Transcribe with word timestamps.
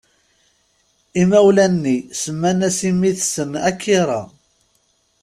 Imawlan-nni 1.21 1.97
semma-as 2.21 2.79
i 2.89 2.91
mmi-tsen 2.95 3.51
Akira. 3.69 4.21